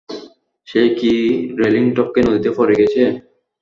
[0.67, 1.13] সে কি
[1.59, 3.01] রেলিং টপকে নদীতে পড়ে গেছে?